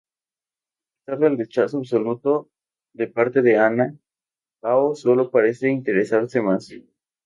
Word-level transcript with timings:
A 0.01 1.05
pesar 1.11 1.19
del 1.19 1.37
rechazo 1.37 1.77
absoluto 1.77 2.49
de 2.93 3.05
parte 3.05 3.43
de 3.43 3.59
Anna, 3.59 3.95
Hao 4.63 4.95
sólo 4.95 5.29
parece 5.29 5.69
interesarse 5.69 6.41
más. 6.41 6.73